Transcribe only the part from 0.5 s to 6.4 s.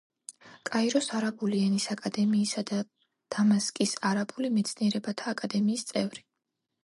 კაიროს არაბული ენის აკადემიისა და დამასკის არაბული მეცნიერებათა აკადემიის წევრი.